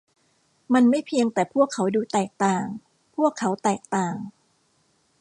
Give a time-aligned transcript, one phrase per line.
[0.73, 2.65] มันไม่เพียงแต่พวกเขาดูแตกต่าง
[3.15, 4.15] พวกเขาแตกต่าง